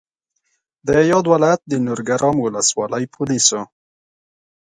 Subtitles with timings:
[0.87, 3.61] د یاد ولایت د نورګرام ولسوالۍ پولیسو